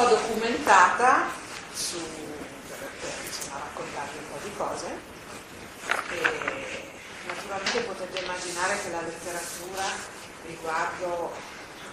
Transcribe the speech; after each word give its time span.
po' 0.00 0.08
documentata 0.08 1.26
su, 1.74 2.00
per 2.68 3.12
insomma, 3.26 3.58
raccontarvi 3.58 4.16
un 4.16 4.30
po' 4.30 4.38
di 4.42 4.56
cose 4.56 4.98
e 6.08 6.90
naturalmente 7.26 7.80
potete 7.80 8.20
immaginare 8.20 8.80
che 8.80 8.90
la 8.90 9.02
letteratura 9.02 9.84
riguardo 10.46 11.32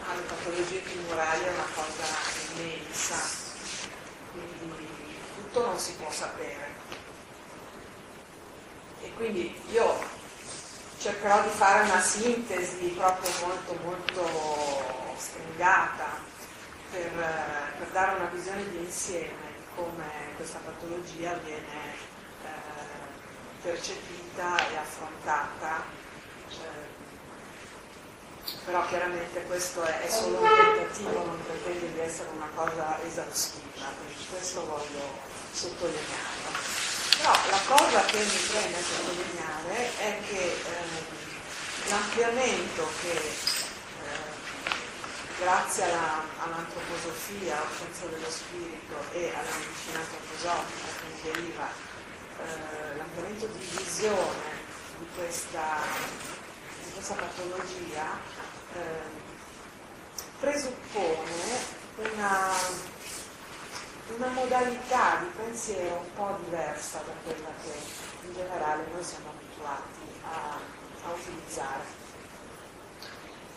alle 0.08 0.22
patologie 0.22 0.84
tumorali 0.84 1.44
è 1.44 1.50
una 1.50 1.68
cosa 1.76 2.06
immensa, 2.54 3.16
quindi 4.32 4.88
tutto 5.36 5.66
non 5.66 5.78
si 5.78 5.92
può 5.94 6.10
sapere. 6.10 6.76
E 9.02 9.14
quindi 9.16 9.54
io 9.72 10.00
cercherò 10.98 11.42
di 11.42 11.50
fare 11.50 11.84
una 11.84 12.00
sintesi 12.00 12.88
proprio 12.98 13.32
molto 13.42 13.78
molto 13.84 15.14
stringata 15.18 16.36
per, 16.92 17.12
per 17.78 17.88
dare 17.92 18.16
una 18.16 18.30
visione 18.32 18.70
di 18.70 18.78
insieme 18.78 19.56
di 19.58 19.64
come 19.76 20.06
questa 20.36 20.60
patologia 20.64 21.34
viene 21.44 21.94
eh, 22.44 23.62
percepita 23.62 24.58
e 24.70 24.78
affrontata. 24.78 25.84
Eh, 26.50 26.96
però 28.64 28.86
chiaramente 28.88 29.44
questo 29.44 29.84
è, 29.84 30.02
è, 30.02 30.10
solo 30.10 30.40
un 30.40 30.48
tentativo, 30.48 31.26
non 31.26 31.44
pretende 31.44 31.92
di 31.92 32.00
essere 32.00 32.30
una 32.30 32.50
cosa 32.56 32.98
esaustiva, 33.06 33.86
questo 34.30 34.66
voglio 34.66 35.04
sottolinearlo. 35.52 36.52
Però 37.18 37.32
la 37.50 37.62
cosa 37.66 38.06
che 38.06 38.20
mi 38.20 38.40
preme 38.50 38.82
sottolineare 38.82 39.98
è 39.98 40.20
che 40.30 40.44
eh, 40.44 41.90
l'ampliamento 41.90 42.88
che 43.02 43.47
grazie 45.40 45.84
alla, 45.84 46.24
all'antroposofia, 46.40 47.62
al 47.62 47.72
senso 47.78 48.08
dello 48.08 48.30
spirito 48.30 48.96
e 49.12 49.34
alla 49.34 49.56
medicina 49.58 50.00
antroposofica 50.00 50.88
che 51.00 51.08
ne 51.08 51.32
deriva 51.32 51.68
eh, 52.38 52.98
l'ampliamento 52.98 53.46
di 53.48 53.66
visione 53.78 54.66
di 54.98 55.06
questa, 55.16 55.78
di 56.84 56.92
questa 56.92 57.14
patologia 57.14 58.20
eh, 58.74 59.26
presuppone 60.40 61.76
una 61.98 62.96
una 64.16 64.28
modalità 64.30 65.18
di 65.20 65.28
pensiero 65.36 65.98
un 65.98 66.14
po' 66.16 66.40
diversa 66.46 67.00
da 67.00 67.12
quella 67.24 67.50
che 67.62 68.26
in 68.26 68.34
generale 68.34 68.86
noi 68.92 69.04
siamo 69.04 69.30
abituati 69.30 70.22
a, 70.24 70.58
a 71.08 71.12
utilizzare. 71.12 71.84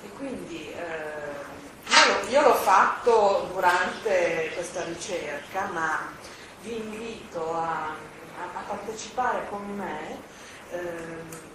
E 0.02 0.08
quindi 0.16 0.72
eh, 0.72 1.58
io, 2.06 2.28
io, 2.28 2.42
l'ho 2.42 2.54
fatto 2.54 3.48
durante 3.52 4.50
questa 4.54 4.84
ricerca, 4.84 5.66
ma 5.72 6.12
vi 6.62 6.76
invito 6.76 7.54
a, 7.54 7.88
a, 7.88 8.60
partecipare 8.66 9.48
con 9.48 9.64
me 9.76 10.18
eh, 10.70 11.48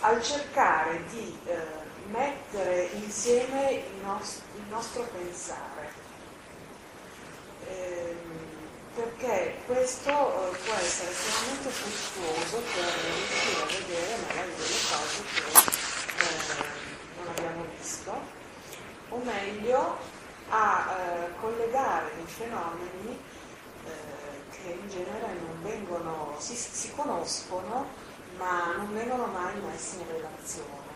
al 0.00 0.22
cercare 0.22 1.04
di 1.10 1.38
eh, 1.44 1.56
mettere 2.10 2.90
insieme 2.94 3.72
il, 3.72 4.04
nost- 4.04 4.42
il 4.56 4.64
nostro 4.68 5.08
pensare. 5.12 6.00
Ehm, 7.68 8.42
perché 8.94 9.56
questo 9.66 10.10
eh, 10.10 10.56
può 10.64 10.74
essere 10.74 11.10
estremamente 11.10 11.70
fruttuoso 11.70 12.62
per 12.74 12.92
riuscire 13.14 13.62
a 13.62 13.66
vedere 13.66 14.16
magari 14.26 14.50
delle 14.56 14.80
cose 14.90 15.22
che 15.32 15.40
eh, 16.22 16.80
non 17.16 17.28
abbiamo 17.28 17.64
visto, 17.78 18.20
o 19.08 19.16
meglio 19.72 19.96
a 20.50 20.96
eh, 20.98 21.40
collegare 21.40 22.10
dei 22.16 22.26
fenomeni 22.26 23.18
eh, 23.86 23.90
che 24.50 24.70
in 24.70 24.88
genere 24.88 25.32
non 25.40 25.62
vengono, 25.62 26.36
si, 26.38 26.54
si 26.54 26.92
conoscono 26.94 27.88
ma 28.36 28.74
non 28.76 28.92
vengono 28.92 29.26
mai 29.26 29.54
messi 29.60 29.96
in 29.96 30.06
relazione. 30.06 30.90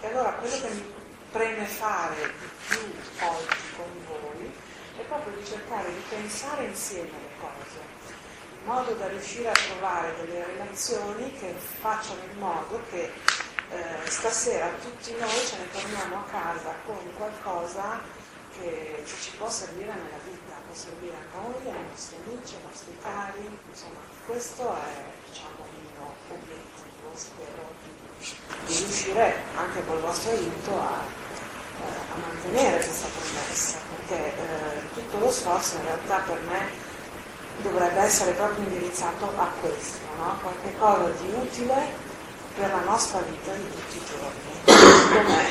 E 0.00 0.06
allora 0.06 0.32
quello 0.34 0.60
che 0.60 0.68
mi 0.68 0.92
preme 1.32 1.64
fare 1.64 2.32
di 2.38 2.48
più 2.68 2.78
oggi 3.26 3.76
con 3.76 4.06
voi 4.06 4.52
è 4.96 5.02
proprio 5.02 5.36
di 5.36 5.44
cercare 5.44 5.88
di 5.88 6.02
pensare 6.08 6.64
insieme 6.64 7.10
le 7.10 7.40
cose, 7.40 7.78
in 8.60 8.66
modo 8.66 8.92
da 8.94 9.08
riuscire 9.08 9.48
a 9.48 9.52
trovare 9.52 10.14
delle 10.20 10.44
relazioni 10.44 11.32
che 11.32 11.54
facciano 11.80 12.20
in 12.30 12.38
modo 12.38 12.80
che 12.90 13.10
stasera 14.10 14.68
tutti 14.80 15.14
noi 15.18 15.38
ce 15.46 15.56
ne 15.58 15.70
torniamo 15.70 16.16
a 16.16 16.24
casa 16.30 16.74
con 16.86 16.96
qualcosa 17.16 18.00
che, 18.58 19.04
ci 19.20 19.30
può 19.36 19.48
servire 19.50 19.92
nella 19.92 20.18
vita, 20.24 20.54
può 20.66 20.74
servire 20.74 21.14
a 21.14 21.38
noi, 21.38 21.74
ai 21.74 21.84
nostri 21.90 22.16
amici, 22.24 22.54
ai 22.54 22.62
nostri 22.70 22.96
cari, 23.02 23.58
insomma 23.68 24.00
questo 24.26 24.74
è 24.74 25.04
diciamo, 25.28 25.64
il 25.72 25.86
mio 25.92 26.14
obiettivo, 26.28 27.12
spero 27.14 27.62
di, 28.66 28.74
riuscire 28.74 29.42
anche 29.56 29.84
col 29.86 30.00
vostro 30.00 30.30
aiuto 30.30 30.80
a 30.80 31.26
a 31.80 32.18
mantenere 32.18 32.84
questa 32.84 33.06
promessa, 33.06 33.78
perché 33.94 34.34
eh, 34.34 34.92
tutto 34.94 35.18
lo 35.18 35.30
sforzo 35.30 35.76
in 35.76 35.84
realtà 35.84 36.18
per 36.26 36.40
me 36.48 36.66
dovrebbe 37.62 38.00
essere 38.00 38.32
proprio 38.32 38.64
indirizzato 38.64 39.32
a 39.36 39.48
questo, 39.60 39.98
no? 40.16 40.38
qualche 40.42 40.76
cosa 40.76 41.08
di 41.20 41.32
utile 41.34 42.07
per 42.58 42.70
la 42.72 42.82
nostra 42.90 43.20
vita 43.20 43.52
di 43.52 43.70
tutti 43.70 43.96
i 43.96 44.02
giorni, 44.10 45.14
come 45.14 45.44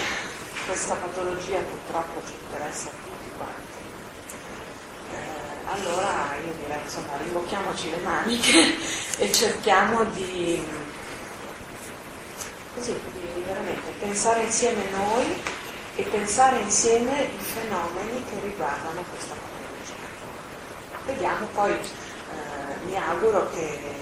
questa 0.65 0.93
patologia 0.95 1.59
purtroppo 1.59 2.21
ci 2.27 2.33
interessa 2.37 2.89
tutti 2.89 3.31
quanti. 3.37 3.77
Eh, 5.13 5.71
allora 5.71 6.35
io 6.45 6.53
direi 6.61 6.81
insomma 6.83 7.15
rimbocchiamoci 7.23 7.91
le 7.91 7.97
maniche 8.03 8.75
e 9.23 9.31
cerchiamo 9.31 10.03
di, 10.03 10.61
così, 12.75 12.91
di 12.91 13.43
veramente 13.45 13.89
pensare 13.99 14.41
insieme 14.41 14.83
noi 14.89 15.41
e 15.95 16.03
pensare 16.03 16.59
insieme 16.59 17.21
i 17.21 17.41
fenomeni 17.41 18.21
che 18.29 18.37
riguardano 18.43 19.01
questa 19.09 19.33
patologia. 19.33 19.95
Vediamo 21.05 21.47
poi, 21.53 21.71
eh, 21.71 22.85
mi 22.85 22.97
auguro 22.97 23.49
che 23.51 23.95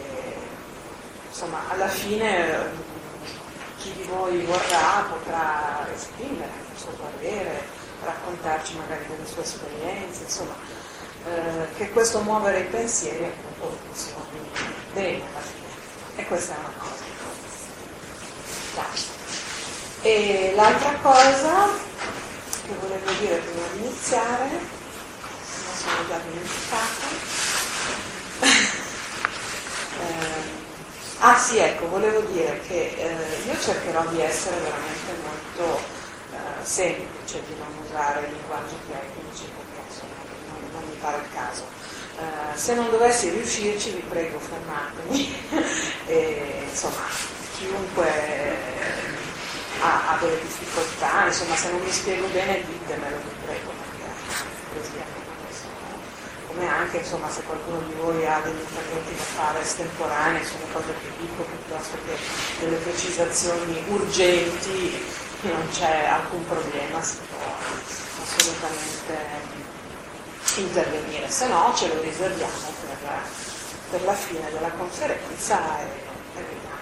insomma, 1.35 1.59
alla 1.67 1.89
fine 1.89 2.84
chi 3.85 3.93
di 3.93 4.03
voi 4.09 4.43
vorrà 4.45 5.05
potrà 5.07 5.87
esprimere 5.93 6.51
il 6.73 6.79
suo 6.79 6.89
parere, 6.93 7.61
raccontarci 8.03 8.77
magari 8.77 9.05
delle 9.07 9.27
sue 9.27 9.43
esperienze, 9.43 10.23
insomma, 10.23 10.55
eh, 11.27 11.67
che 11.77 11.91
questo 11.91 12.21
muovere 12.21 12.61
i 12.61 12.65
pensieri 12.65 13.25
appunto 13.25 13.77
funzioni 13.85 14.49
bene 14.93 15.21
alla 15.21 15.39
fine. 15.41 15.67
E 16.15 16.25
questa 16.25 16.55
è 16.55 16.57
una 16.57 16.73
cosa. 16.79 17.03
E 20.01 20.53
l'altra 20.55 20.93
cosa 21.01 21.67
che 22.65 22.73
volevo 22.79 23.11
dire 23.19 23.37
prima 23.37 23.67
di 23.73 23.79
iniziare, 23.85 24.49
me 24.49 24.59
sono 25.77 26.07
già 26.07 26.17
dimenticata. 26.17 27.05
eh, 29.99 30.54
ah 31.19 31.37
sì, 31.37 31.57
ecco, 31.57 31.87
volevo 31.87 32.19
dire 32.31 32.59
che 32.67 32.95
eh, 32.97 33.47
io 33.47 33.59
cercherò 33.59 34.05
di 34.07 34.21
essere 34.21 34.57
veramente 34.57 35.13
molto 35.23 35.79
eh, 36.31 36.65
semplice, 36.65 37.41
di 37.47 37.55
non 37.57 37.67
usare 37.85 38.29
linguaggi 38.29 38.75
tecnici 38.87 39.51
perché 39.55 39.87
insomma 39.87 40.13
non, 40.49 40.71
non 40.71 40.89
mi 40.89 40.95
pare 40.99 41.17
il 41.17 41.33
caso. 41.33 41.63
Uh, 42.17 42.57
se 42.57 42.73
non 42.75 42.89
dovessi 42.89 43.29
riuscirci 43.29 43.89
vi 43.89 44.03
prego 44.07 44.39
fermatemi 44.39 45.35
e 46.07 46.63
insomma 46.69 47.03
chiunque 47.57 48.07
ha, 49.81 50.11
ha, 50.11 50.17
delle 50.19 50.39
difficoltà, 50.41 51.25
insomma 51.25 51.55
se 51.55 51.71
non 51.71 51.81
mi 51.81 51.91
spiego 51.91 52.27
bene 52.27 52.63
ditemelo, 52.65 53.17
vi 53.17 53.45
prego, 53.45 53.71
perché 53.71 54.49
così 54.73 54.97
è 54.97 55.24
come 56.55 56.67
anche 56.69 56.97
insomma 56.97 57.29
se 57.29 57.41
qualcuno 57.43 57.79
di 57.81 57.93
voi 57.95 58.25
ha 58.25 58.39
degli 58.39 58.59
interventi 58.59 59.15
da 59.15 59.23
fare 59.23 59.61
estemporanei 59.61 60.43
sulle 60.43 60.71
cose 60.71 60.93
che 61.01 61.11
dico 61.19 61.43
piuttosto 61.43 61.97
che 62.05 62.17
delle 62.59 62.77
precisazioni 62.77 63.83
urgenti 63.87 65.03
non 65.41 65.67
c'è 65.69 66.05
alcun 66.05 66.45
problema, 66.47 67.03
si 67.03 67.17
può 67.29 67.45
assolutamente 68.23 69.53
intervenire, 70.55 71.29
se 71.29 71.47
no 71.47 71.73
ce 71.75 71.93
lo 71.93 72.01
riserviamo 72.01 72.73
per, 72.87 73.11
per 73.91 74.03
la 74.03 74.13
fine 74.13 74.49
della 74.49 74.69
conferenza 74.69 75.79
e 75.81 75.87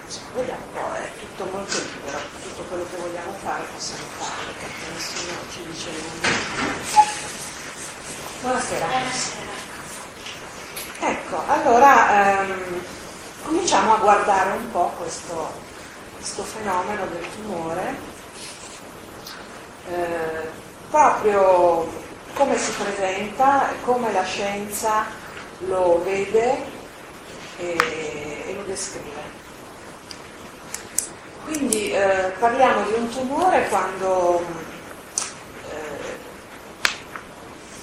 insomma, 0.06 0.30
vediamo 0.34 0.64
un 0.64 0.72
po', 0.72 0.94
è 0.94 1.10
tutto 1.18 1.44
molto 1.50 1.76
libero, 1.78 2.18
tutto 2.42 2.62
quello 2.62 2.86
che 2.88 2.96
vogliamo 2.96 3.32
fare 3.42 3.64
possiamo 3.74 4.04
fare, 4.18 4.52
perché 4.60 4.92
nessuno 4.94 5.38
ci 5.50 5.62
dice 5.66 5.90
nulla. 5.90 6.28
Buonasera. 8.40 8.86
Buonasera. 8.86 9.43
Ecco, 11.06 11.42
allora 11.46 12.40
ehm, 12.40 12.80
cominciamo 13.44 13.94
a 13.94 13.98
guardare 13.98 14.52
un 14.52 14.70
po' 14.70 14.90
questo, 14.96 15.52
questo 16.16 16.42
fenomeno 16.42 17.04
del 17.06 17.26
tumore 17.34 17.94
eh, 19.86 20.48
proprio 20.88 21.86
come 22.32 22.56
si 22.56 22.72
presenta, 22.72 23.68
come 23.84 24.12
la 24.12 24.24
scienza 24.24 25.04
lo 25.66 26.02
vede 26.02 26.64
e, 27.58 27.76
e 28.46 28.54
lo 28.56 28.62
descrive. 28.62 29.20
Quindi 31.44 31.92
eh, 31.92 32.32
parliamo 32.38 32.82
di 32.86 32.94
un 32.94 33.08
tumore 33.10 33.68
quando 33.68 34.42
eh, 35.68 36.18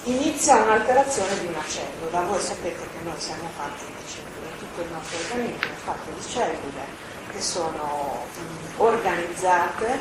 inizia 0.03 0.56
un'alterazione 0.63 1.39
di 1.39 1.48
una 1.48 1.63
cellula. 1.68 2.21
Voi 2.21 2.42
sapete 2.42 2.80
che 2.80 3.03
noi 3.03 3.19
siamo 3.19 3.50
fatti 3.56 3.86
di 3.86 4.12
cellule, 4.12 4.57
tutto 4.57 4.81
il 4.81 4.92
nostro 4.92 5.18
organismo 5.18 5.63
è 5.63 5.83
fatto 5.83 6.09
di 6.18 6.27
cellule 6.27 7.09
che 7.31 7.42
sono 7.42 8.25
mh, 8.36 8.81
organizzate 8.81 10.00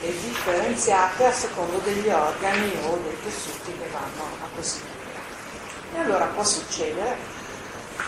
e 0.00 0.18
differenziate 0.20 1.26
a 1.26 1.32
secondo 1.32 1.78
degli 1.78 2.08
organi 2.08 2.72
o 2.86 2.98
dei 3.02 3.16
tessuti 3.22 3.72
che 3.78 3.88
vanno 3.92 4.30
a 4.42 4.48
costituire. 4.54 5.00
E 5.94 5.98
allora 5.98 6.24
può 6.26 6.44
succedere 6.44 7.16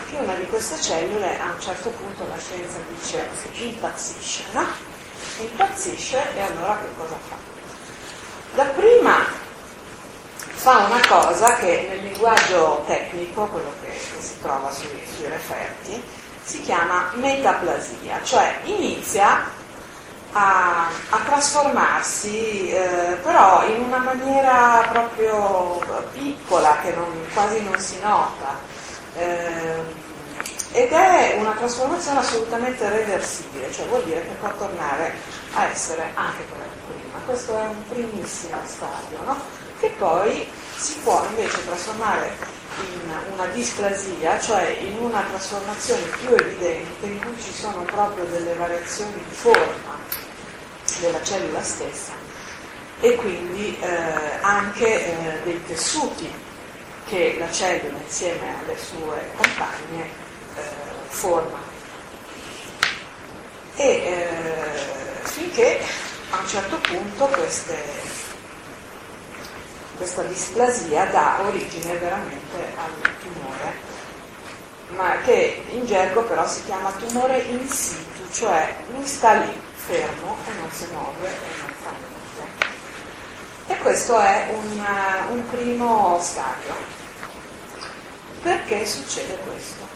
che 0.09 0.17
una 0.17 0.33
di 0.33 0.45
queste 0.47 0.81
cellule 0.81 1.39
a 1.39 1.51
un 1.51 1.61
certo 1.61 1.89
punto 1.89 2.25
la 2.27 2.37
scienza 2.37 2.77
dice 2.89 3.29
impazzisce, 3.51 4.43
no? 4.51 4.65
Impazzisce 5.39 6.33
e 6.35 6.41
allora 6.41 6.77
che 6.79 6.87
cosa 6.97 7.17
fa? 7.27 7.35
Dapprima 8.55 9.34
fa 10.65 10.87
una 10.89 10.99
cosa 11.07 11.57
che 11.57 11.85
nel 11.87 11.99
linguaggio 11.99 12.83
tecnico, 12.87 13.45
quello 13.45 13.71
che, 13.83 13.91
si 14.17 14.41
trova 14.41 14.71
sui, 14.71 14.99
sui 15.15 15.27
referti, 15.27 16.01
si 16.41 16.59
chiama 16.61 17.11
metaplasia, 17.13 18.19
cioè 18.23 18.61
inizia 18.63 19.47
a, 20.31 20.87
a 21.09 21.17
trasformarsi, 21.23 22.71
eh, 22.71 23.15
però 23.21 23.63
in 23.67 23.83
una 23.83 23.99
maniera 23.99 24.87
proprio 24.91 25.83
piccola, 26.13 26.79
che 26.81 26.93
non, 26.95 27.13
quasi 27.31 27.61
non 27.61 27.77
si 27.77 27.99
nota. 28.01 28.57
Eh, 29.17 30.03
ed 30.71 30.91
è 30.91 31.35
una 31.37 31.51
trasformazione 31.51 32.21
assolutamente 32.21 32.89
reversibile, 32.89 33.71
cioè 33.71 33.85
vuol 33.85 34.03
dire 34.03 34.23
che 34.23 34.33
può 34.39 34.51
tornare 34.57 35.13
a 35.53 35.65
essere 35.65 36.09
anche 36.15 36.43
di 36.43 36.53
prima. 36.87 37.19
Questo 37.23 37.55
è 37.55 37.67
un 37.67 37.87
primissimo 37.87 38.57
stadio, 38.65 39.19
no? 39.25 39.64
Che 39.79 39.89
poi 39.97 40.47
si 40.77 40.95
può 41.03 41.25
invece 41.29 41.65
trasformare 41.65 42.53
in 42.79 43.11
una 43.33 43.45
displasia, 43.47 44.39
cioè 44.39 44.77
in 44.81 44.97
una 44.97 45.21
trasformazione 45.21 46.01
più 46.19 46.29
evidente 46.29 47.05
in 47.05 47.19
cui 47.21 47.41
ci 47.41 47.53
sono 47.53 47.83
proprio 47.83 48.25
delle 48.25 48.53
variazioni 48.53 49.13
di 49.13 49.35
forma 49.35 49.97
della 50.99 51.23
cellula 51.23 51.63
stessa 51.63 52.11
e 52.99 53.15
quindi 53.15 53.77
eh, 53.79 53.87
anche 54.41 55.05
eh, 55.05 55.41
dei 55.43 55.63
tessuti 55.65 56.31
che 57.05 57.35
la 57.37 57.51
cellula 57.51 57.97
insieme 58.01 58.55
alle 58.59 58.77
sue 58.77 59.31
compagne 59.35 60.03
eh, 60.03 60.61
forma. 61.07 61.59
E 63.75 63.85
eh, 63.85 65.23
finché 65.23 65.81
a 66.31 66.39
un 66.39 66.47
certo 66.47 66.77
punto 66.77 67.25
queste, 67.27 67.75
questa 69.95 70.21
displasia 70.23 71.05
dà 71.05 71.37
origine 71.41 71.97
veramente 71.97 72.73
al 72.75 73.17
tumore, 73.19 73.73
ma 74.89 75.17
che 75.23 75.63
in 75.71 75.85
gergo 75.85 76.23
però 76.23 76.47
si 76.47 76.63
chiama 76.65 76.91
tumore 76.91 77.39
in 77.39 77.67
situ, 77.69 78.29
cioè 78.31 78.75
lui 78.89 79.05
sta 79.05 79.33
lì 79.33 79.61
fermo 79.75 80.37
e 80.47 80.53
non 80.59 80.71
si 80.71 80.85
muove 80.91 81.27
e 81.27 81.61
non 81.61 81.73
fa 81.81 81.89
niente. 81.91 82.13
E 83.67 83.77
questo 83.77 84.19
è 84.19 84.53
un, 84.53 84.79
uh, 84.79 85.33
un 85.33 85.49
primo 85.49 86.19
stadio. 86.21 86.73
Perché 88.41 88.85
succede 88.85 89.37
questo? 89.39 89.87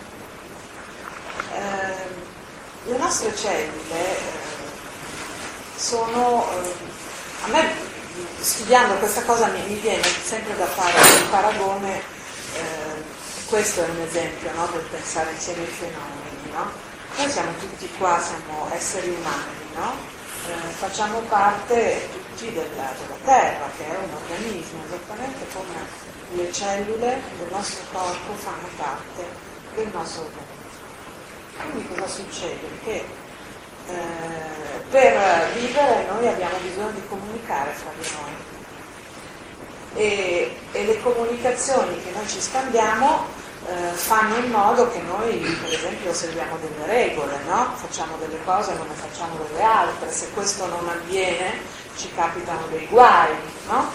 Eh, 1.53 2.89
le 2.89 2.97
nostre 2.97 3.35
cellule 3.35 4.17
eh, 4.17 4.17
sono, 5.75 6.47
eh, 6.51 6.73
a 7.43 7.47
me 7.49 7.88
studiando 8.39 8.95
questa 8.95 9.23
cosa 9.23 9.47
mi, 9.47 9.61
mi, 9.67 9.75
viene 9.75 10.03
sempre 10.03 10.55
da 10.55 10.65
fare 10.65 10.93
un 11.21 11.29
paragone, 11.29 11.97
eh, 11.97 13.03
questo 13.47 13.83
è 13.83 13.89
un 13.89 13.99
esempio 14.01 14.51
no, 14.53 14.65
per 14.67 14.83
pensare 14.89 15.31
insieme 15.31 15.61
ai 15.61 15.67
fenomeni. 15.67 16.51
No? 16.51 16.71
Noi 17.17 17.29
siamo 17.29 17.51
tutti 17.59 17.89
qua, 17.97 18.21
siamo 18.21 18.69
esseri 18.73 19.09
umani, 19.09 19.75
no? 19.75 19.93
eh, 20.47 20.71
facciamo 20.73 21.19
parte 21.21 22.07
tutti 22.11 22.53
della, 22.53 22.93
della, 22.97 23.17
Terra, 23.23 23.69
che 23.77 23.85
è 23.85 23.97
un 23.97 24.13
organismo, 24.13 24.83
esattamente 24.85 25.45
come 25.53 26.07
le 26.31 26.51
cellule 26.51 27.21
del 27.37 27.47
nostro 27.51 27.83
corpo 27.91 28.33
fanno 28.35 28.67
parte 28.75 29.25
del 29.75 29.89
nostro 29.91 30.23
organismo. 30.23 30.57
Quindi 31.71 31.87
cosa 31.87 32.07
succede? 32.07 32.67
Che 32.83 33.05
eh, 33.89 34.79
per 34.89 35.51
vivere 35.55 36.05
noi 36.09 36.27
abbiamo 36.27 36.57
bisogno 36.61 36.91
di 36.91 37.01
comunicare 37.07 37.71
fra 37.71 37.91
di 37.99 38.09
noi 38.13 38.47
e, 39.95 40.55
e 40.71 40.85
le 40.85 41.01
comunicazioni 41.01 42.01
che 42.01 42.11
noi 42.11 42.27
ci 42.27 42.41
scambiamo 42.41 43.37
eh, 43.67 43.91
fanno 43.93 44.37
in 44.37 44.49
modo 44.49 44.89
che 44.89 45.01
noi, 45.01 45.37
per 45.37 45.73
esempio, 45.73 46.13
seguiamo 46.13 46.57
delle 46.57 46.85
regole, 46.85 47.37
no? 47.45 47.73
facciamo 47.75 48.15
delle 48.17 48.41
cose 48.43 48.71
e 48.71 48.75
non 48.75 48.87
ne 48.87 48.93
facciamo 48.93 49.37
delle 49.47 49.61
altre, 49.61 50.11
se 50.11 50.29
questo 50.31 50.65
non 50.67 50.87
avviene 50.87 51.59
ci 51.97 52.11
capitano 52.13 52.65
dei 52.67 52.87
guai. 52.87 53.33
No? 53.67 53.91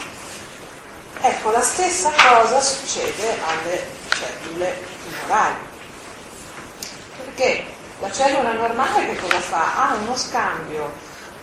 Ecco, 1.20 1.50
la 1.50 1.62
stessa 1.62 2.11
cosa 2.11 2.61
succede 2.61 3.38
alle 3.47 3.87
cellule 4.11 4.76
tumorali, 5.05 5.56
perché 7.17 7.74
la 8.00 8.11
cellula 8.11 8.52
normale 8.52 9.06
che 9.06 9.20
cosa 9.20 9.41
fa? 9.41 9.88
Ha 9.88 9.94
uno 9.94 10.17
scambio 10.17 10.93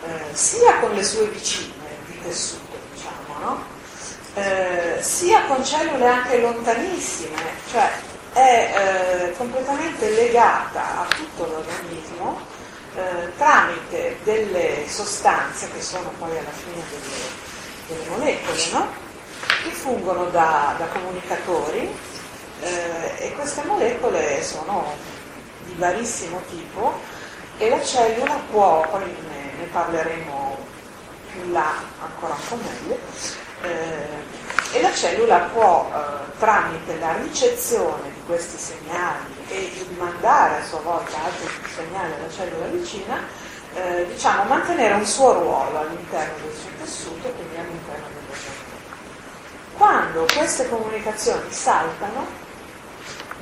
eh, 0.06 0.36
sia 0.36 0.80
con 0.80 0.92
le 0.92 1.04
sue 1.04 1.28
vicine 1.28 1.86
di 2.06 2.22
tessuto, 2.22 2.78
diciamo, 2.94 3.40
no? 3.40 3.64
eh, 4.36 4.98
sia 5.02 5.46
con 5.46 5.64
cellule 5.64 6.08
anche 6.08 6.40
lontanissime, 6.40 7.40
cioè 7.72 7.90
è 8.34 8.74
eh, 9.30 9.38
completamente 9.38 10.10
legata 10.10 11.02
a 11.02 11.06
tutto 11.06 11.46
l'organismo 11.46 12.40
eh, 12.96 13.36
tramite 13.38 14.18
delle 14.24 14.86
sostanze 14.88 15.70
che 15.72 15.82
sono 15.82 16.12
poi 16.18 16.32
alla 16.38 16.52
fine 16.52 16.82
delle, 16.90 17.30
delle 17.88 18.10
molecole, 18.10 18.70
no? 18.72 18.88
che 19.64 19.70
fungono 19.72 20.26
da, 20.26 20.76
da 20.78 20.86
comunicatori 20.88 21.94
eh, 22.62 23.14
e 23.18 23.34
queste 23.34 23.64
molecole 23.64 24.42
sono 24.44 24.96
di 25.66 25.74
varissimo 25.78 26.42
tipo 26.50 27.00
e 27.58 27.70
la 27.70 27.84
cellula 27.84 28.40
può, 28.50 28.88
poi 28.90 29.04
ne, 29.04 29.52
ne 29.58 29.66
parleremo 29.72 30.58
più 31.32 31.52
là 31.52 31.74
ancora 32.02 32.34
un 32.34 32.48
po' 32.48 32.56
meglio, 32.56 32.98
eh, 33.62 34.78
e 34.78 34.82
la 34.82 34.94
cellula 34.94 35.38
può, 35.54 35.90
eh, 35.94 36.38
tramite 36.40 36.98
la 36.98 37.16
ricezione 37.18 38.12
di 38.14 38.22
questi 38.26 38.58
segnali 38.58 39.36
e 39.50 39.58
il 39.58 39.96
mandare 39.98 40.58
a 40.58 40.66
sua 40.66 40.80
volta 40.80 41.18
altri 41.24 41.48
segnali 41.76 42.14
alla 42.14 42.32
cellula 42.32 42.66
vicina, 42.68 43.20
eh, 43.76 44.08
diciamo, 44.08 44.44
mantenere 44.46 44.96
un 44.96 45.06
suo 45.06 45.34
ruolo 45.34 45.80
all'interno 45.80 46.34
del 46.44 46.56
suo 46.56 46.70
tessuto, 46.80 47.30
quindi 47.30 47.58
all'interno 47.58 48.06
dello 48.08 48.32
tessuto. 48.32 48.60
Quando 49.78 50.26
queste 50.36 50.68
comunicazioni 50.68 51.52
saltano, 51.52 52.26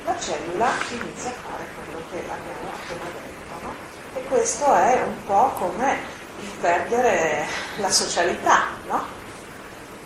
la 0.04 0.18
cellula 0.18 0.70
inizia 0.90 1.30
a 1.30 1.34
fare 1.48 1.64
quello 1.74 2.02
che 2.10 2.18
abbiamo 2.18 2.70
appena 2.72 3.04
detto. 3.04 3.66
No? 3.66 3.74
E 4.14 4.24
questo 4.24 4.74
è 4.74 5.02
un 5.02 5.24
po' 5.24 5.50
come 5.58 5.98
il 6.40 6.50
perdere 6.60 7.46
la 7.76 7.90
socialità, 7.90 8.68
no? 8.86 9.18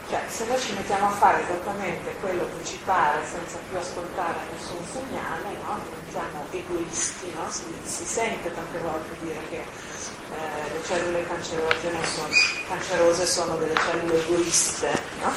Cioè, 0.09 0.23
se 0.29 0.45
noi 0.47 0.61
ci 0.61 0.75
mettiamo 0.75 1.07
a 1.07 1.11
fare 1.11 1.43
esattamente 1.43 2.15
quello 2.21 2.43
che 2.45 2.65
ci 2.65 2.79
pare 2.85 3.25
senza 3.25 3.57
più 3.69 3.79
ascoltare 3.79 4.37
nessun 4.53 4.85
segnale, 4.93 5.57
no? 5.65 5.81
diventiamo 5.83 6.45
egoisti, 6.51 7.33
no? 7.35 7.51
si, 7.51 7.65
si, 7.85 8.05
sente 8.05 8.53
tante 8.55 8.79
volte 8.81 9.17
dire 9.23 9.41
che 9.49 9.57
eh, 9.57 10.73
le 10.73 10.85
cellule 10.85 11.27
cancerose 11.27 11.91
sono, 12.05 12.29
cancerose 12.69 13.27
sono 13.27 13.57
delle 13.57 13.75
cellule 13.77 14.23
egoiste. 14.23 14.93
No? 15.23 15.33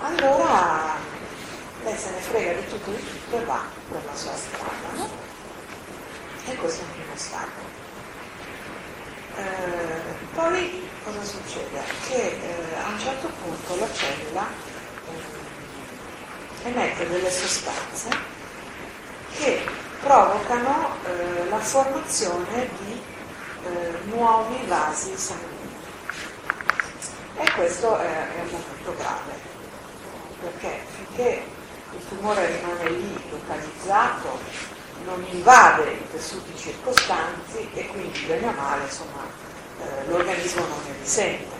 Allora 0.00 0.97
se 1.98 2.10
ne 2.10 2.20
frega 2.20 2.52
di 2.52 2.66
tutto 2.68 2.90
di 2.92 3.04
tutto 3.04 3.36
e 3.36 3.44
va 3.44 3.60
per 3.90 4.04
la 4.04 4.14
sua 4.14 4.34
strada. 4.36 5.26
E 6.46 6.54
questo 6.54 6.80
è 6.80 6.84
un 6.84 6.92
primo 6.92 7.16
stato. 7.16 7.76
Eh, 9.36 10.26
poi 10.34 10.88
cosa 11.04 11.24
succede? 11.24 11.80
Che 12.06 12.14
eh, 12.14 12.78
a 12.84 12.88
un 12.88 12.98
certo 12.98 13.28
punto 13.42 13.76
la 13.76 13.92
cellula 13.92 14.46
eh, 16.62 16.68
emette 16.68 17.08
delle 17.08 17.30
sostanze 17.30 18.08
che 19.36 19.68
provocano 20.00 20.94
eh, 21.04 21.48
la 21.48 21.58
formazione 21.58 22.68
di 22.78 23.02
eh, 23.64 23.98
nuovi 24.04 24.64
vasi 24.66 25.16
sanguigni. 25.16 25.56
E 27.36 27.52
questo 27.52 27.98
è, 27.98 28.06
è 28.06 28.42
momento 28.50 28.94
grave, 28.96 29.32
perché 30.40 30.80
finché 30.96 31.56
il 31.92 32.08
tumore 32.08 32.56
rimane 32.56 32.90
lì 32.90 33.30
localizzato, 33.30 34.38
non 35.04 35.24
invade 35.30 35.92
i 35.92 36.10
tessuti 36.10 36.56
circostanti 36.56 37.68
e 37.72 37.86
quindi 37.86 38.18
bene 38.26 38.48
o 38.48 38.52
male 38.52 38.84
insomma, 38.84 39.22
eh, 39.80 40.06
l'organismo 40.08 40.66
non 40.66 40.78
ne 40.86 40.94
risente. 41.00 41.56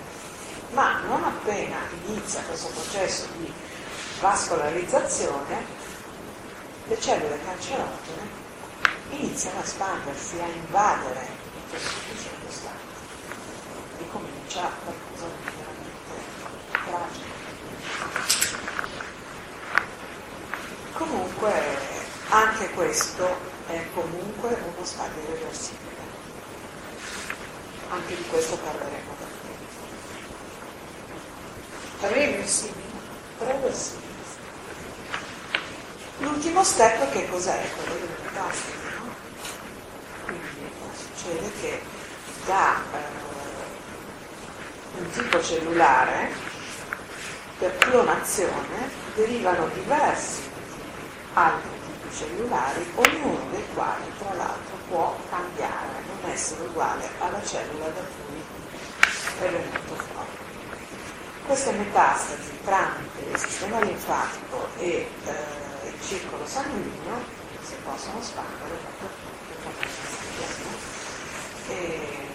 Ma 0.72 1.00
non 1.06 1.24
appena 1.24 1.76
inizia 2.04 2.42
questo 2.42 2.68
processo 2.68 3.26
di 3.38 3.50
vascolarizzazione, 4.20 5.64
le 6.84 7.00
cellule 7.00 7.38
cancerogene 7.44 8.46
iniziano 9.10 9.60
a 9.60 9.62
espandersi, 9.62 10.38
a 10.40 10.46
invadere 10.46 11.26
i 11.54 11.70
tessuti 11.70 12.18
circostanti 12.18 12.96
e 13.98 14.08
comincia 14.10 14.70
qualcosa 14.84 15.26
di 15.26 15.50
veramente 15.56 16.16
tragico. 16.84 18.47
Comunque 20.98 21.52
anche 22.30 22.70
questo 22.70 23.24
è 23.68 23.80
comunque 23.94 24.48
uno 24.48 24.84
stadio 24.84 25.22
irreversibile. 25.22 25.96
Anche 27.88 28.16
di 28.16 28.24
questo 28.28 28.56
parleremo 28.56 29.14
dopo. 29.16 29.36
Reversibile. 32.12 32.82
Reversibile. 33.38 34.06
L'ultimo 36.18 36.64
step 36.64 37.12
che 37.12 37.28
cos'è? 37.28 37.70
Quello 37.76 37.94
delle 37.94 38.16
metastasi, 38.24 38.72
no? 38.96 39.14
Quindi 40.24 40.72
succede 41.14 41.52
che 41.60 41.80
da 42.44 42.74
eh, 42.74 42.98
un 44.98 45.10
tipo 45.12 45.40
cellulare 45.40 46.32
per 47.56 47.78
clonazione 47.78 48.90
derivano 49.14 49.68
diversi 49.68 50.47
altri 51.38 51.70
tipi 51.86 52.16
cellulari, 52.16 52.84
ognuno 52.96 53.50
dei 53.50 53.64
quali 53.72 54.12
tra 54.18 54.34
l'altro 54.34 54.76
può 54.88 55.16
cambiare, 55.30 56.02
non 56.06 56.30
essere 56.32 56.62
uguale 56.62 57.08
alla 57.20 57.42
cellula 57.44 57.86
da 57.86 58.00
cui 58.00 58.42
è 59.38 59.50
venuto 59.50 59.94
fuori. 59.94 60.46
Queste 61.46 61.70
metastasi 61.72 62.58
tramite 62.64 63.20
il 63.30 63.38
sistema 63.38 63.80
linfatico 63.80 64.68
e 64.78 65.08
eh, 65.24 65.88
il 65.88 66.02
circolo 66.02 66.44
sanguigno 66.44 67.22
si 67.62 67.74
possono 67.84 68.20
spandere 68.20 68.76
dappertutto 68.82 69.28
e, 71.68 72.26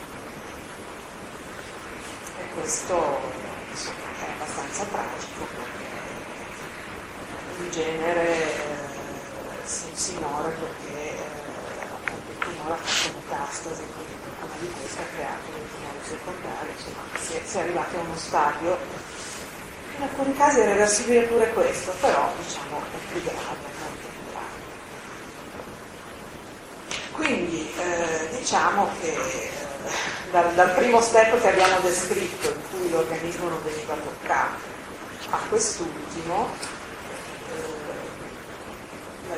questo 2.56 3.20
insomma, 3.70 3.96
è 4.20 4.32
abbastanza 4.32 4.84
tragico 4.86 5.46
perché 5.46 5.84
in 7.64 7.72
genere 7.72 8.83
si, 9.94 10.04
si 10.04 10.16
ignora 10.16 10.50
perché 10.50 11.18
eh, 11.18 12.38
tumore 12.40 12.74
ha 12.74 12.78
fatto 12.78 13.18
metastasi 13.18 13.84
quindi 13.94 14.14
di 14.60 14.74
queste 14.80 15.02
ha 15.02 15.06
creato 15.16 15.52
dei 15.52 15.68
tumori 15.70 16.00
secondari 16.04 16.70
insomma 16.76 17.04
si 17.20 17.34
è, 17.34 17.42
si 17.46 17.58
è 17.58 17.60
arrivati 17.62 17.96
a 17.96 18.00
uno 18.00 18.18
stadio 18.18 19.12
in 19.96 20.04
alcuni 20.04 20.36
casi 20.36 20.60
è 20.60 20.66
reversibile 20.66 21.22
pure 21.24 21.54
questo, 21.54 21.94
però 22.00 22.32
diciamo 22.42 22.80
è 22.80 23.12
più 23.12 23.22
grave, 23.22 23.38
molto 23.80 24.08
più 24.08 24.32
grave. 24.32 24.62
Quindi 27.12 27.72
eh, 27.78 28.38
diciamo 28.38 28.90
che 29.00 29.14
eh, 29.14 29.52
dal, 30.32 30.52
dal, 30.56 30.74
primo 30.74 31.00
step 31.00 31.40
che 31.40 31.48
abbiamo 31.48 31.80
descritto, 31.82 32.50
in 32.50 32.62
cui 32.72 32.90
l'organismo 32.90 33.50
non 33.50 33.62
veniva 33.64 33.94
toccato, 33.94 34.62
a 35.30 35.38
quest'ultimo, 35.48 36.50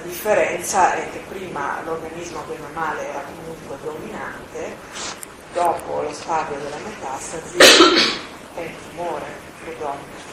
differenza 0.06 0.94
è 0.94 1.10
che 1.12 1.24
prima 1.28 1.82
l'organismo 1.84 2.42
bene 2.48 2.68
male 2.74 3.10
era 3.10 3.22
comunque 3.22 3.78
dominante, 3.84 4.78
dopo 5.54 6.02
lo 6.02 6.14
stadio 6.14 6.58
della 6.58 6.78
metastasi 6.78 7.58
è 8.56 8.62
il 8.62 8.76
tumore 8.90 9.26
che 9.64 9.76
domina 9.78 10.24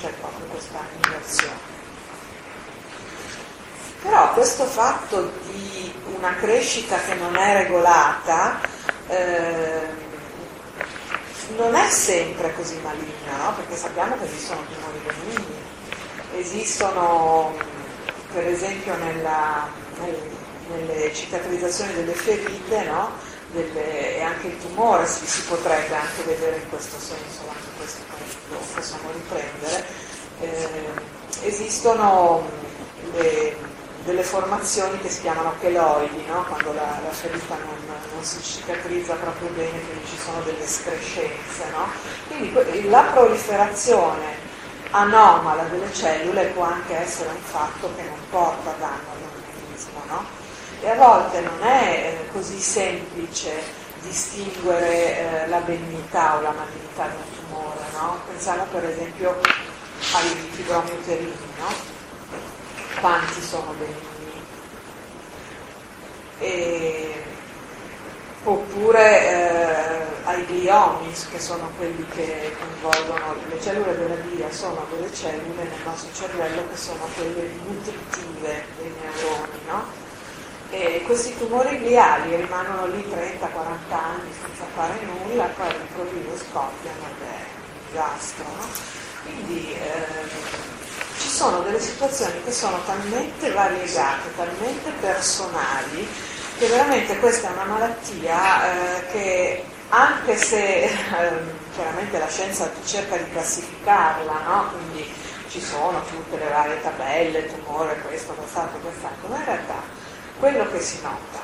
c'è 0.00 0.10
proprio 0.20 0.46
questa 0.46 0.78
inversione. 1.02 1.76
Però 4.02 4.32
questo 4.32 4.64
fatto 4.64 5.32
di 5.50 5.92
una 6.16 6.34
crescita 6.36 7.00
che 7.00 7.14
non 7.14 7.36
è 7.36 7.62
regolata 7.62 8.60
eh, 9.08 10.06
non 11.56 11.74
è 11.74 11.90
sempre 11.90 12.54
così 12.54 12.78
maligna, 12.82 13.36
no? 13.42 13.54
perché 13.54 13.76
sappiamo 13.76 14.16
che 14.18 14.24
esistono 14.24 14.62
tumori 14.66 14.98
benigni, 15.04 15.56
esistono 16.36 17.56
per 18.32 18.46
esempio 18.46 18.96
nella, 18.96 19.68
nel, 20.00 20.16
nelle 20.70 21.14
cicatrizzazioni 21.14 21.94
delle 21.94 22.12
ferite 22.12 22.84
no? 22.84 23.10
delle, 23.52 24.16
e 24.16 24.22
anche 24.22 24.48
il 24.48 24.58
tumore 24.58 25.06
si, 25.06 25.26
si 25.26 25.42
potrebbe 25.42 25.94
anche 25.94 26.22
vedere 26.24 26.56
in 26.56 26.68
questo 26.68 26.98
senso, 26.98 27.42
anche 27.48 27.68
questo 27.76 28.00
lo 28.50 28.58
possiamo 28.74 29.10
riprendere, 29.12 29.84
eh, 30.40 31.46
esistono 31.46 32.48
le, 33.12 33.56
delle 34.04 34.22
formazioni 34.22 34.98
che 35.00 35.08
si 35.08 35.20
chiamano 35.22 35.54
cheloidi, 35.60 36.24
no? 36.26 36.44
quando 36.44 36.72
la, 36.72 36.98
la 37.02 37.10
ferita 37.10 37.56
non, 37.56 37.98
non, 38.14 38.24
si 38.24 38.42
cicatrizza 38.42 39.14
proprio 39.14 39.48
bene, 39.50 39.80
quindi 39.80 40.06
ci 40.06 40.18
sono 40.18 40.40
delle 40.42 40.62
escrescenze. 40.62 41.64
No? 41.70 41.86
Quindi 42.28 42.88
la 42.88 43.02
proliferazione 43.12 44.47
anomala 44.90 45.64
delle 45.64 45.92
cellule 45.92 46.46
può 46.46 46.64
anche 46.64 46.96
essere 46.96 47.30
un 47.30 47.40
fatto 47.42 47.90
che 47.96 48.02
non 48.02 48.18
porta 48.30 48.72
danno 48.78 49.10
all'organismo. 49.12 50.02
No? 50.06 50.24
E 50.80 50.88
a 50.90 50.94
volte 50.94 51.40
non 51.40 51.62
è 51.62 52.18
eh, 52.20 52.32
così 52.32 52.58
semplice 52.58 53.86
distinguere 54.02 55.44
eh, 55.44 55.48
la 55.48 55.58
benignità 55.58 56.36
o 56.36 56.40
la 56.40 56.52
malignità 56.52 57.08
di 57.08 57.16
un 57.16 57.46
tumore, 57.46 57.80
no? 57.92 58.18
Pensiamo 58.28 58.64
per 58.70 58.84
esempio 58.84 59.40
ai 60.14 60.28
fibromi 60.52 60.90
uterini, 60.90 61.36
no? 61.58 61.96
Quanti 63.00 63.42
sono 63.42 63.72
benigni? 63.72 64.06
E, 66.38 67.24
oppure 68.44 69.28
eh, 69.28 69.97
ai 70.28 70.44
gliomi, 70.44 71.10
che 71.30 71.40
sono 71.40 71.70
quelli 71.78 72.04
che 72.10 72.54
coinvolgono 72.58 73.34
le 73.48 73.60
cellule 73.62 73.96
della 73.96 74.14
glia, 74.16 74.52
sono 74.52 74.84
delle 74.90 75.12
cellule 75.14 75.62
nel 75.62 75.80
nostro 75.84 76.12
cervello 76.12 76.68
che 76.68 76.76
sono 76.76 77.08
quelle 77.14 77.48
nutritive 77.64 78.64
dei 78.76 78.92
neuroni, 79.00 79.58
no? 79.66 79.84
E 80.70 81.02
questi 81.06 81.34
tumori 81.38 81.78
gliali 81.78 82.36
rimangono 82.36 82.88
lì 82.88 83.02
30-40 83.08 83.94
anni 83.94 84.30
senza 84.38 84.64
fare 84.74 85.00
nulla, 85.00 85.44
poi 85.44 85.66
all'improvviso 85.66 86.36
scoppiano 86.36 87.06
ed 87.08 87.26
è 87.26 87.44
un 87.54 87.86
disastro. 87.88 88.44
No? 88.44 88.66
Quindi 89.22 89.72
eh, 89.72 90.28
ci 91.18 91.28
sono 91.28 91.60
delle 91.60 91.80
situazioni 91.80 92.34
che 92.44 92.52
sono 92.52 92.78
talmente 92.84 93.50
variegate, 93.50 94.28
talmente 94.36 94.90
personali, 95.00 96.06
che 96.58 96.66
veramente 96.66 97.18
questa 97.18 97.48
è 97.48 97.52
una 97.52 97.64
malattia 97.64 98.98
eh, 98.98 99.06
che 99.10 99.64
anche 99.90 100.36
se 100.36 100.84
eh, 100.84 100.90
chiaramente 101.74 102.18
la 102.18 102.28
scienza 102.28 102.70
cerca 102.84 103.16
di 103.16 103.30
classificarla, 103.30 104.32
no? 104.46 104.70
quindi 104.72 105.10
ci 105.48 105.60
sono 105.60 106.02
tutte 106.04 106.36
le 106.36 106.48
varie 106.50 106.82
tabelle, 106.82 107.46
tumore, 107.46 107.98
questo, 108.06 108.32
quest'altro, 108.34 108.78
quest'altro, 108.80 109.28
ma 109.28 109.38
in 109.38 109.44
realtà 109.44 109.80
quello 110.38 110.70
che 110.70 110.80
si 110.80 111.00
nota 111.02 111.40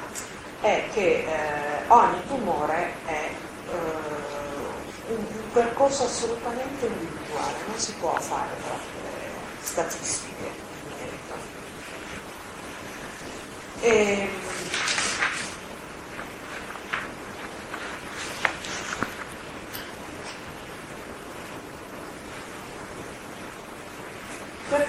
è 0.60 0.84
che 0.92 1.24
eh, 1.26 1.88
ogni 1.88 2.20
tumore 2.26 2.92
è 3.06 3.30
eh, 3.70 5.12
un, 5.12 5.16
un, 5.16 5.50
percorso 5.52 6.04
assolutamente 6.04 6.86
individuale, 6.86 7.56
non 7.66 7.78
si 7.78 7.92
può 7.94 8.14
fare 8.18 8.50
troppe 8.62 9.04
statistiche 9.62 10.44
in 10.44 10.92
merito. 10.98 11.34
E, 13.80 14.28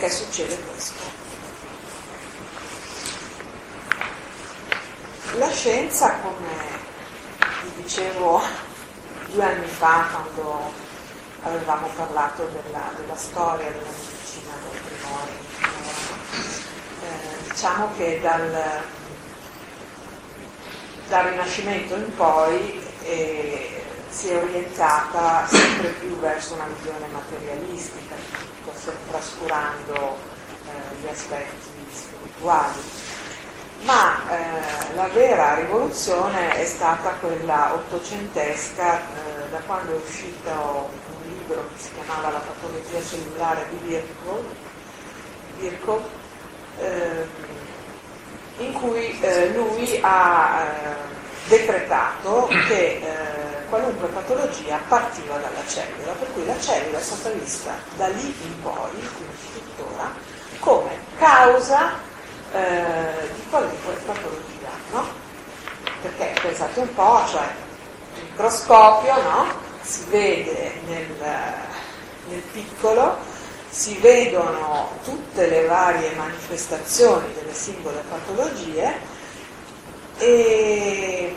perché 0.06 0.12
succede 0.12 0.60
questo? 0.70 1.04
La 5.38 5.50
scienza, 5.50 6.20
come 6.20 6.48
vi 7.64 7.82
dicevo 7.82 8.42
due 9.32 9.44
anni 9.44 9.66
fa 9.66 10.08
quando 10.12 10.72
avevamo 11.42 11.88
parlato 11.96 12.46
della, 12.46 12.92
della 12.96 13.16
storia 13.16 13.72
della 13.72 13.84
medicina 13.84 14.54
del 14.70 14.82
primo 14.82 15.18
eh, 17.02 17.50
diciamo 17.50 17.90
che 17.98 18.20
dal, 18.22 18.82
dal 21.08 21.26
Rinascimento 21.26 21.96
in 21.96 22.16
poi 22.16 22.80
eh, 23.02 23.84
si 24.10 24.30
è 24.30 24.38
orientata 24.38 25.48
sempre 25.48 25.90
più 25.90 26.18
verso 26.20 26.54
una 26.54 26.68
visione 26.68 27.08
materialistica, 27.08 28.55
trascurando 29.16 30.18
eh, 30.68 31.02
gli 31.02 31.08
aspetti 31.08 31.86
spirituali. 31.92 32.82
Ma 33.84 34.20
eh, 34.30 34.96
la 34.96 35.08
vera 35.10 35.56
rivoluzione 35.56 36.56
è 36.56 36.66
stata 36.66 37.12
quella 37.22 37.74
ottocentesca, 37.74 39.00
eh, 39.00 39.50
da 39.52 39.60
quando 39.60 39.94
è 39.94 40.02
uscito 40.04 40.50
un 40.50 41.30
libro 41.30 41.68
che 41.70 41.84
si 41.84 41.90
chiamava 41.94 42.32
La 42.32 42.40
patologia 42.40 43.02
cellulare 43.04 43.66
di 43.70 43.78
Virchow, 43.88 44.44
Virchow 45.60 46.04
eh, 46.80 47.28
in 48.58 48.74
cui 48.74 49.20
eh, 49.20 49.54
lui 49.54 50.00
ha 50.02 50.62
eh, 50.62 51.48
decretato 51.48 52.48
che 52.68 53.02
eh, 53.02 53.45
qualunque 53.70 54.08
patologia 54.08 54.80
partiva 54.88 55.38
dalla 55.38 55.66
cellula, 55.68 56.12
per 56.14 56.32
cui 56.34 56.46
la 56.46 56.60
cellula 56.60 56.98
è 56.98 57.02
stata 57.02 57.30
vista 57.30 57.74
da 57.96 58.08
lì 58.08 58.36
in 58.42 58.62
poi, 58.62 58.92
quindi 58.92 59.36
tuttora, 59.54 60.14
come 60.60 61.00
causa 61.18 61.94
eh, 62.52 63.30
di 63.34 63.44
qualunque 63.50 63.94
patologia, 64.06 64.70
no? 64.92 65.06
Perché 66.02 66.40
pensate 66.42 66.80
un 66.80 66.94
po', 66.94 67.24
cioè 67.30 67.48
il 68.16 68.24
microscopio 68.30 69.22
no? 69.22 69.64
si 69.82 70.04
vede 70.10 70.80
nel, 70.88 71.16
nel 72.30 72.42
piccolo, 72.52 73.18
si 73.70 73.98
vedono 73.98 74.90
tutte 75.04 75.48
le 75.48 75.66
varie 75.66 76.14
manifestazioni 76.16 77.34
delle 77.34 77.54
singole 77.54 78.02
patologie 78.08 79.14
e 80.18 81.36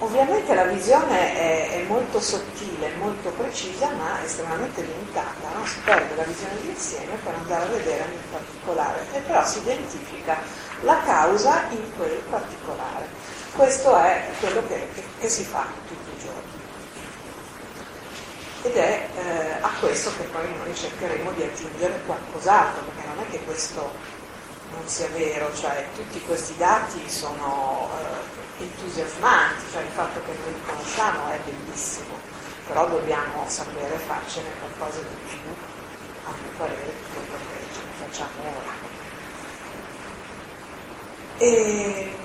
ovviamente 0.00 0.54
la 0.54 0.64
visione 0.64 1.34
è, 1.34 1.70
è, 1.72 1.82
molto 1.84 2.20
sottile, 2.20 2.92
molto 2.98 3.30
precisa, 3.30 3.90
ma 3.90 4.22
estremamente 4.24 4.82
limitata, 4.82 5.48
no? 5.54 5.64
si 5.66 5.78
perde 5.80 6.14
la 6.14 6.22
visione 6.22 6.60
d'insieme 6.60 7.14
per 7.22 7.34
andare 7.34 7.64
a 7.64 7.68
vedere 7.68 8.04
nel 8.06 8.24
particolare, 8.30 9.06
e 9.12 9.20
però 9.20 9.44
si 9.44 9.58
identifica 9.58 10.38
la 10.82 11.00
causa 11.04 11.64
in 11.70 11.96
quel 11.96 12.22
particolare. 12.28 13.08
Questo 13.54 13.96
è 13.96 14.28
quello 14.38 14.66
che, 14.66 14.88
che, 14.94 15.02
che 15.18 15.28
si 15.28 15.44
fa 15.44 15.66
tutti 15.86 16.10
i 16.16 16.18
giorni. 16.18 16.58
Ed 18.62 18.76
è 18.76 19.08
eh, 19.16 19.52
a 19.60 19.70
questo 19.80 20.12
che 20.16 20.24
poi 20.24 20.46
noi 20.56 20.74
cercheremo 20.74 21.30
di 21.32 21.42
aggiungere 21.42 22.00
qualcos'altro, 22.06 22.82
perché 22.84 23.08
non 23.08 23.24
è 23.24 23.30
che 23.30 23.40
questo 23.44 24.18
non 24.72 24.86
sia 24.86 25.08
vero, 25.08 25.54
cioè 25.54 25.86
tutti 25.94 26.20
questi 26.22 26.56
dati 26.56 27.08
sono 27.08 27.88
eh, 28.58 28.62
entusiasmanti, 28.62 29.64
cioè 29.72 29.82
il 29.82 29.90
fatto 29.90 30.20
che 30.24 30.32
noi 30.42 30.52
li 30.52 30.62
conosciamo 30.64 31.30
è 31.30 31.38
bellissimo, 31.44 32.18
però 32.66 32.88
dobbiamo 32.88 33.44
sapere 33.48 33.96
farcene 34.06 34.48
qualcosa 34.58 35.00
di 35.00 35.16
più, 35.28 35.38
a 36.24 36.30
mio 36.40 36.50
parere, 36.56 36.84
di 36.84 37.12
quello 37.12 37.38
che 37.48 37.74
ce 37.74 37.80
ne 37.84 38.06
facciamo 38.06 38.42
ora. 38.42 38.88
E 41.38 42.16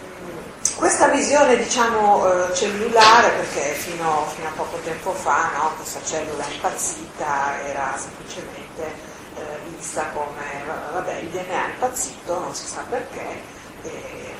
questa 0.75 1.07
visione 1.07 1.57
diciamo 1.57 2.47
eh, 2.49 2.53
cellulare, 2.53 3.29
perché 3.29 3.73
fino, 3.73 4.25
fino, 4.35 4.47
a 4.47 4.51
poco 4.51 4.77
tempo 4.83 5.13
fa 5.13 5.51
no, 5.55 5.71
questa 5.77 6.03
cellula 6.03 6.45
impazzita 6.49 7.65
era 7.65 7.95
semplicemente 7.97 9.14
eh, 9.35 9.41
vista 9.69 10.09
come, 10.09 10.63
vabbè, 10.93 11.15
il 11.17 11.29
DNA 11.29 11.65
è 11.65 11.69
impazzito, 11.69 12.39
non 12.39 12.55
si 12.55 12.65
sa 12.67 12.83
perché, 12.89 13.41
è 13.81 13.89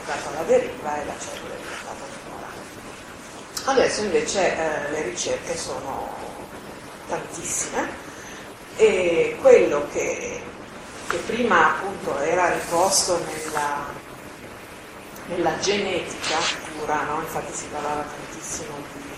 dato 0.06 0.30
alla 0.30 0.44
deriva 0.44 1.02
e 1.02 1.06
la 1.06 1.14
cellula 1.20 1.54
è 1.54 1.58
diventata 1.58 2.06
tumorale. 2.24 2.60
Adesso 3.66 4.04
invece 4.04 4.58
eh, 4.58 4.92
le 4.92 5.02
ricerche 5.04 5.58
sono 5.58 6.14
tantissime 7.08 7.89
e 8.78 9.38
quello 9.41 9.88
che, 9.91 10.41
che 11.08 11.17
prima 11.17 11.76
appunto 11.76 12.17
era 12.19 12.54
riposto 12.54 13.19
nella, 13.26 13.86
nella 15.28 15.58
genetica 15.60 16.38
pura, 16.78 17.04
no? 17.04 17.22
infatti 17.22 17.54
si 17.54 17.65
parlava 17.67 18.04
tantissimo 18.04 18.76
di, 18.93 19.10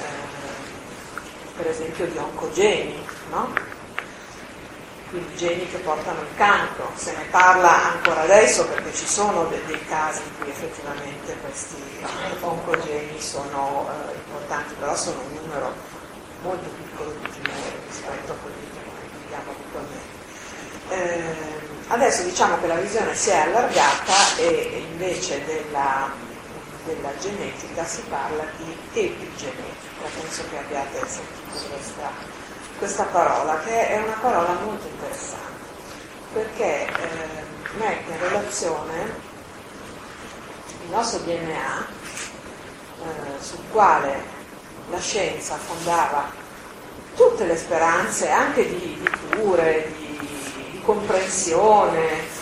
eh, 0.00 1.56
per 1.56 1.66
esempio 1.68 2.06
di 2.06 2.16
oncogeni, 2.16 3.06
no? 3.30 3.76
Quindi 5.10 5.36
geni 5.36 5.68
che 5.68 5.78
portano 5.78 6.20
il 6.20 6.36
cancro. 6.36 6.90
Se 6.94 7.12
ne 7.12 7.24
parla 7.30 7.92
ancora 7.92 8.22
adesso 8.22 8.66
perché 8.66 8.92
ci 8.94 9.06
sono 9.06 9.44
de- 9.46 9.64
dei 9.66 9.84
casi 9.86 10.20
in 10.22 10.38
cui 10.38 10.50
effettivamente 10.50 11.36
questi 11.40 11.76
oncogeni 12.40 13.20
sono 13.20 13.88
eh, 13.88 14.14
importanti, 14.16 14.74
però 14.78 14.94
sono 14.94 15.20
un 15.20 15.40
numero 15.42 15.74
molto 16.42 16.68
piccolo 16.68 17.10
di 17.10 17.28
tumori 17.30 17.72
rispetto 17.88 18.32
a 18.32 18.36
quelli 18.36 18.70
che 18.72 18.80
noi 18.84 19.20
vediamo 19.22 19.50
attualmente. 19.50 20.16
Eh, 20.90 21.36
adesso 21.88 22.22
diciamo 22.22 22.58
che 22.60 22.66
la 22.66 22.76
visione 22.76 23.14
si 23.14 23.30
è 23.30 23.36
allargata 23.36 24.36
e 24.36 24.84
invece 24.90 25.44
della, 25.44 26.10
della 26.84 27.16
genetica 27.18 27.84
si 27.84 28.02
parla 28.08 28.44
di 28.56 28.76
epigenetica, 28.92 30.06
penso 30.14 30.42
che 30.50 30.58
abbiate 30.58 31.00
sentito 31.06 31.68
questa 31.70 32.37
questa 32.78 33.04
parola, 33.04 33.58
che 33.60 33.88
è 33.88 34.00
una 34.00 34.16
parola 34.20 34.52
molto 34.64 34.86
interessante, 34.86 35.62
perché 36.32 36.86
eh, 36.86 37.42
mette 37.76 38.10
in 38.12 38.18
relazione 38.20 39.26
il 40.84 40.90
nostro 40.90 41.18
DNA, 41.20 41.86
eh, 43.02 43.42
sul 43.42 43.62
quale 43.70 44.36
la 44.90 45.00
scienza 45.00 45.56
fondava 45.56 46.30
tutte 47.14 47.44
le 47.44 47.56
speranze, 47.56 48.30
anche 48.30 48.68
di, 48.68 48.96
di 49.00 49.36
cure, 49.36 49.92
di, 49.96 50.70
di 50.70 50.80
comprensione, 50.84 52.37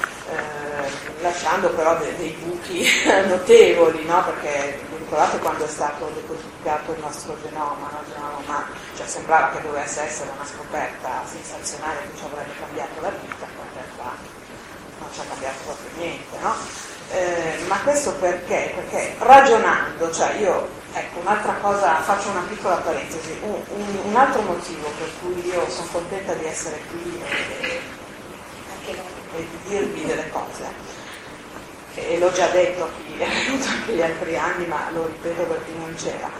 lasciando 1.21 1.71
però 1.71 1.97
de, 1.97 2.17
dei 2.17 2.37
buchi 2.43 2.87
notevoli, 3.29 4.05
no? 4.05 4.25
perché 4.25 4.81
ricordate 4.99 5.39
quando 5.39 5.65
è 5.65 5.69
stato 5.69 6.11
decodificato 6.15 6.93
il 6.93 7.01
nostro 7.01 7.37
genoma, 7.43 7.89
no? 7.91 8.01
genoma 8.13 8.37
umano, 8.43 8.67
cioè 8.97 9.07
sembrava 9.07 9.51
che 9.51 9.63
dovesse 9.63 10.03
essere 10.03 10.31
una 10.35 10.45
scoperta 10.45 11.23
sensazionale 11.25 12.01
che 12.03 12.19
ci 12.19 12.25
avrebbe 12.25 12.53
cambiato 12.59 13.01
la 13.01 13.11
vita, 13.11 13.47
poi 13.55 13.67
in 13.67 13.75
realtà 13.75 14.17
non 14.99 15.09
ci 15.13 15.21
ha 15.21 15.25
cambiato 15.29 15.57
proprio 15.65 15.89
niente, 15.97 16.39
no? 16.41 16.55
eh, 17.13 17.65
ma 17.69 17.79
questo 17.81 18.13
perché? 18.15 18.73
Perché 18.75 19.15
ragionando, 19.19 20.13
cioè 20.13 20.35
io, 20.35 20.69
ecco, 20.93 21.21
un'altra 21.21 21.55
cosa, 21.61 22.01
faccio 22.03 22.31
una 22.31 22.45
piccola 22.49 22.77
parentesi, 22.77 23.39
un, 23.43 23.63
un, 23.69 23.99
un 24.05 24.17
altro 24.17 24.43
motivo 24.43 24.91
per 24.99 25.11
cui 25.21 25.47
io 25.47 25.69
sono 25.71 25.89
contenta 25.93 26.35
di 26.35 26.45
essere 26.45 26.81
qui 26.91 27.23
e, 27.25 27.81
e, 28.87 29.03
e 29.37 29.49
di 29.51 29.59
dirvi 29.69 30.05
delle 30.05 30.29
cose 30.31 30.96
e 31.97 32.19
l'ho 32.19 32.31
già 32.31 32.49
detto 32.49 32.85
a 32.85 32.89
chi 32.89 33.19
è 33.19 33.27
venuto 33.27 33.67
anche 33.73 33.93
gli 33.93 34.03
altri 34.03 34.37
anni, 34.37 34.67
ma 34.67 34.91
lo 34.93 35.07
ripeto 35.07 35.43
per 35.45 35.65
chi 35.65 35.73
non 35.79 35.95
c'era, 35.95 36.31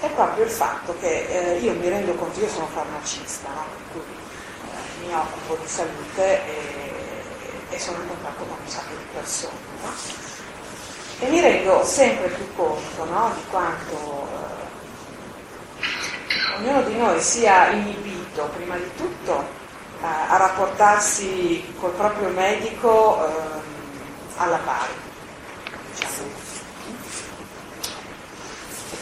è 0.00 0.08
proprio 0.10 0.44
il 0.44 0.50
fatto 0.50 0.94
che 0.98 1.26
eh, 1.28 1.58
io 1.58 1.72
mi 1.72 1.88
rendo 1.88 2.12
conto, 2.14 2.40
io 2.40 2.48
sono 2.48 2.66
farmacista, 2.66 3.48
no? 3.48 3.64
per 3.92 4.02
eh, 4.02 5.06
mi 5.06 5.14
occupo 5.14 5.56
di 5.62 5.68
salute 5.68 6.46
e, 6.46 7.70
e, 7.70 7.78
sono 7.78 8.02
in 8.02 8.08
contatto 8.08 8.44
con 8.44 8.56
un 8.60 8.68
sacco 8.68 8.94
di 8.96 9.04
persone. 9.14 9.54
No? 9.82 9.90
E 11.20 11.28
mi 11.28 11.40
rendo 11.40 11.84
sempre 11.84 12.28
più 12.28 12.54
conto 12.56 13.04
no? 13.04 13.32
di 13.36 13.42
quanto 13.50 14.28
eh, 15.78 16.56
ognuno 16.58 16.82
di 16.82 16.96
noi 16.96 17.20
sia 17.20 17.68
inibito, 17.70 18.50
prima 18.56 18.76
di 18.76 18.90
tutto, 18.96 19.40
eh, 20.02 20.06
a 20.06 20.36
rapportarsi 20.36 21.72
col 21.78 21.92
proprio 21.92 22.28
medico 22.30 23.24
ehm, 23.26 23.62
alla 24.36 24.58
pari 24.58 25.03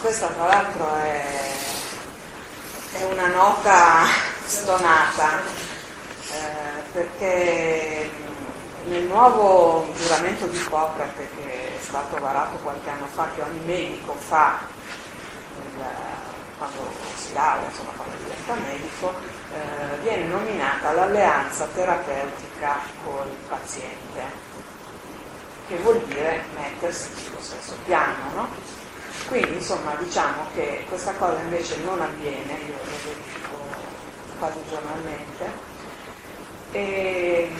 questa 0.03 0.27
tra 0.27 0.47
l'altro 0.47 0.95
è, 0.97 1.25
è 2.99 3.05
una 3.05 3.29
nota 3.29 4.05
stonata 4.45 5.39
eh, 5.39 6.83
perché 6.91 8.11
nel 8.87 9.05
nuovo 9.05 9.87
giuramento 9.95 10.47
di 10.47 10.57
Ippocrate 10.57 11.29
che 11.37 11.77
è 11.77 11.81
stato 11.81 12.19
varato 12.19 12.57
qualche 12.57 12.91
anno 12.91 13.07
fa, 13.07 13.29
che 13.33 13.43
ogni 13.43 13.61
medico 13.65 14.15
fa 14.15 14.59
nel, 15.55 15.87
quando 16.59 16.93
si 17.15 17.33
laurea, 17.33 17.69
insomma 17.69 17.93
quando 17.97 18.17
diventa 18.17 18.55
medico, 18.55 19.15
eh, 19.53 19.99
viene 20.03 20.25
nominata 20.25 20.93
l'alleanza 20.93 21.69
terapeutica 21.73 22.79
col 23.05 23.31
paziente, 23.49 24.23
che 25.69 25.77
vuol 25.77 26.01
dire 26.07 26.45
mettersi 26.57 27.09
sullo 27.15 27.41
stesso 27.41 27.77
piano, 27.85 28.17
no? 28.35 28.49
Quindi 29.27 29.55
insomma 29.55 29.95
diciamo 29.95 30.47
che 30.55 30.85
questa 30.89 31.13
cosa 31.15 31.41
invece 31.41 31.77
non 31.85 32.01
avviene, 32.01 32.53
io 32.67 32.75
lo 32.75 32.91
verifico 33.05 33.57
quasi 34.39 34.59
giornalmente. 34.69 35.71
E, 36.73 37.51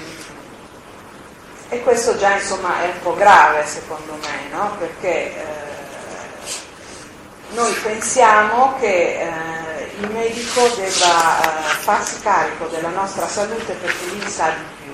e, 1.69 1.83
questo 1.83 2.17
già 2.17 2.37
insomma 2.37 2.83
è 2.83 2.87
un 2.87 3.01
po' 3.03 3.15
grave 3.15 3.67
secondo 3.67 4.17
me, 4.21 4.49
no? 4.51 4.77
perché 4.79 5.37
eh, 5.37 5.73
noi 7.51 7.73
pensiamo 7.83 8.77
che 8.79 9.21
eh, 9.21 9.93
il 10.01 10.11
medico 10.11 10.67
debba 10.77 11.41
eh, 11.43 11.75
farsi 11.81 12.21
carico 12.21 12.67
della 12.67 12.89
nostra 12.89 13.27
salute 13.29 13.75
perché 13.75 14.07
lui 14.07 14.29
sa 14.29 14.49
di 14.49 14.65
più 14.83 14.93